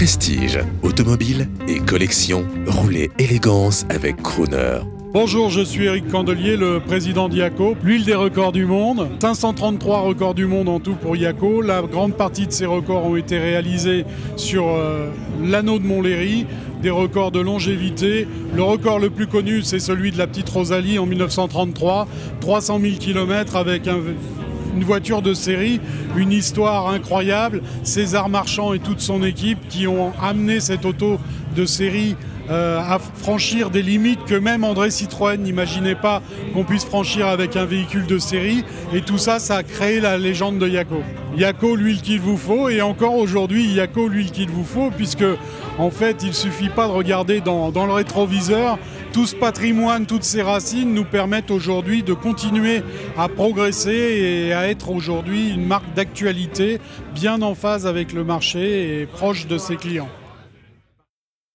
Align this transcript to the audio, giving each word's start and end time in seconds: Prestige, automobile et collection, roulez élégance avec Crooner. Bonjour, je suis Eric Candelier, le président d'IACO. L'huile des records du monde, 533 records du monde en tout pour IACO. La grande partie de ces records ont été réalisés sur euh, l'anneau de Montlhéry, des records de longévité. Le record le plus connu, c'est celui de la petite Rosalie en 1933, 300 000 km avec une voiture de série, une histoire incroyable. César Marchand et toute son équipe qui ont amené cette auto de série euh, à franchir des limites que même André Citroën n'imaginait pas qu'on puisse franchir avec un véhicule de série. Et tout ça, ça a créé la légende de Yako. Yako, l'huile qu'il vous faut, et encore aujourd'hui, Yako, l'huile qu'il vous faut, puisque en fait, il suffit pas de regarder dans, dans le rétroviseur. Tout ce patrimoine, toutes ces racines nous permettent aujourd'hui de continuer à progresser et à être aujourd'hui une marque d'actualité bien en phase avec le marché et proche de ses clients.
Prestige, 0.00 0.58
automobile 0.82 1.46
et 1.68 1.78
collection, 1.78 2.46
roulez 2.66 3.10
élégance 3.18 3.84
avec 3.90 4.16
Crooner. 4.22 4.78
Bonjour, 5.12 5.50
je 5.50 5.60
suis 5.60 5.84
Eric 5.84 6.08
Candelier, 6.08 6.56
le 6.56 6.80
président 6.80 7.28
d'IACO. 7.28 7.76
L'huile 7.84 8.06
des 8.06 8.14
records 8.14 8.52
du 8.52 8.64
monde, 8.64 9.10
533 9.20 10.00
records 10.00 10.34
du 10.34 10.46
monde 10.46 10.70
en 10.70 10.80
tout 10.80 10.94
pour 10.94 11.18
IACO. 11.18 11.60
La 11.60 11.82
grande 11.82 12.14
partie 12.14 12.46
de 12.46 12.50
ces 12.50 12.64
records 12.64 13.04
ont 13.04 13.16
été 13.16 13.38
réalisés 13.38 14.06
sur 14.36 14.68
euh, 14.68 15.10
l'anneau 15.44 15.78
de 15.78 15.84
Montlhéry, 15.84 16.46
des 16.80 16.88
records 16.88 17.30
de 17.30 17.40
longévité. 17.40 18.26
Le 18.54 18.62
record 18.62 19.00
le 19.00 19.10
plus 19.10 19.26
connu, 19.26 19.60
c'est 19.60 19.80
celui 19.80 20.12
de 20.12 20.16
la 20.16 20.26
petite 20.26 20.48
Rosalie 20.48 20.98
en 20.98 21.04
1933, 21.04 22.08
300 22.40 22.80
000 22.80 22.94
km 22.98 23.56
avec 23.56 23.86
une 24.80 24.86
voiture 24.86 25.20
de 25.20 25.34
série, 25.34 25.78
une 26.16 26.32
histoire 26.32 26.88
incroyable. 26.88 27.60
César 27.82 28.30
Marchand 28.30 28.72
et 28.72 28.78
toute 28.78 29.00
son 29.00 29.22
équipe 29.22 29.58
qui 29.68 29.86
ont 29.86 30.14
amené 30.22 30.58
cette 30.58 30.86
auto 30.86 31.18
de 31.54 31.66
série 31.66 32.16
euh, 32.48 32.78
à 32.80 32.98
franchir 32.98 33.68
des 33.68 33.82
limites 33.82 34.24
que 34.24 34.34
même 34.34 34.64
André 34.64 34.90
Citroën 34.90 35.36
n'imaginait 35.36 35.94
pas 35.94 36.22
qu'on 36.54 36.64
puisse 36.64 36.86
franchir 36.86 37.26
avec 37.26 37.56
un 37.56 37.66
véhicule 37.66 38.06
de 38.06 38.18
série. 38.18 38.64
Et 38.94 39.02
tout 39.02 39.18
ça, 39.18 39.38
ça 39.38 39.56
a 39.56 39.62
créé 39.62 40.00
la 40.00 40.16
légende 40.16 40.58
de 40.58 40.66
Yako. 40.66 41.02
Yako, 41.36 41.76
l'huile 41.76 42.00
qu'il 42.00 42.20
vous 42.20 42.38
faut, 42.38 42.70
et 42.70 42.80
encore 42.80 43.16
aujourd'hui, 43.16 43.66
Yako, 43.74 44.08
l'huile 44.08 44.30
qu'il 44.30 44.48
vous 44.48 44.64
faut, 44.64 44.90
puisque 44.90 45.26
en 45.78 45.90
fait, 45.90 46.22
il 46.24 46.32
suffit 46.32 46.70
pas 46.70 46.86
de 46.86 46.92
regarder 46.92 47.42
dans, 47.42 47.70
dans 47.70 47.84
le 47.84 47.92
rétroviseur. 47.92 48.78
Tout 49.12 49.26
ce 49.26 49.34
patrimoine, 49.34 50.06
toutes 50.06 50.22
ces 50.22 50.40
racines 50.40 50.94
nous 50.94 51.04
permettent 51.04 51.50
aujourd'hui 51.50 52.04
de 52.04 52.14
continuer 52.14 52.82
à 53.18 53.28
progresser 53.28 53.90
et 53.90 54.52
à 54.52 54.68
être 54.68 54.90
aujourd'hui 54.90 55.50
une 55.50 55.66
marque 55.66 55.92
d'actualité 55.94 56.80
bien 57.12 57.42
en 57.42 57.56
phase 57.56 57.88
avec 57.88 58.12
le 58.12 58.22
marché 58.22 59.00
et 59.00 59.06
proche 59.06 59.48
de 59.48 59.58
ses 59.58 59.76
clients. 59.76 60.08